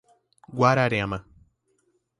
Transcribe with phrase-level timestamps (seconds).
[0.59, 1.19] Guararema